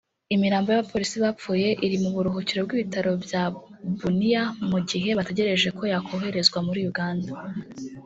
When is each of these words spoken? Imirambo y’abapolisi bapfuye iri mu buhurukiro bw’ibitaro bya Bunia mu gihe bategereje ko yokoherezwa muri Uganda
Imirambo 0.35 0.67
y’abapolisi 0.69 1.15
bapfuye 1.25 1.67
iri 1.85 1.97
mu 2.03 2.09
buhurukiro 2.15 2.59
bw’ibitaro 2.65 3.11
bya 3.25 3.43
Bunia 3.99 4.43
mu 4.69 4.79
gihe 4.89 5.09
bategereje 5.19 5.69
ko 5.77 5.83
yokoherezwa 5.93 6.57
muri 6.67 6.81
Uganda 6.91 7.31